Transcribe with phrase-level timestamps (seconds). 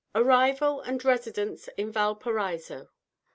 [0.15, 2.89] ARRIVAL AND RESIDENCE IN VALPARAISO.